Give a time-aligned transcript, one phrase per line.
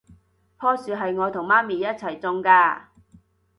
[0.57, 2.85] 樖樹係我同媽咪一齊種㗎